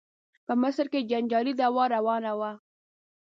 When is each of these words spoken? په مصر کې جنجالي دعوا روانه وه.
په 0.45 0.53
مصر 0.61 0.85
کې 0.91 1.07
جنجالي 1.09 1.53
دعوا 1.61 1.85
روانه 1.95 2.31
وه. 2.39 2.51